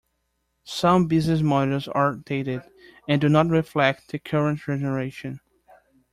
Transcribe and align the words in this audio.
Some 0.63 1.05
business 1.05 1.41
models 1.43 1.87
are 1.87 2.15
dated 2.15 2.63
and 3.07 3.21
do 3.21 3.29
not 3.29 3.49
reflect 3.49 4.07
the 4.07 4.17
current 4.17 4.57
generation. 4.59 5.41